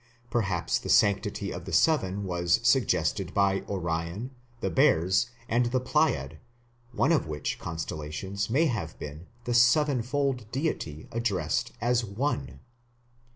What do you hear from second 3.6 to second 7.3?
Orion, the Bears, and the Pleiad, one of